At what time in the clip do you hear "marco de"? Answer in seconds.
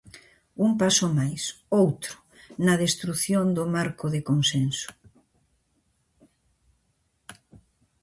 3.75-4.21